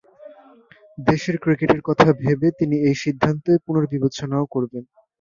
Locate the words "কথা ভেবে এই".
1.89-2.95